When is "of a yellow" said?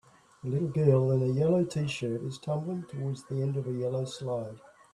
3.55-4.05